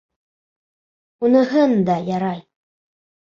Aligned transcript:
—Уныһын 1.27 1.71
да 1.89 1.97
ярай. 2.15 2.41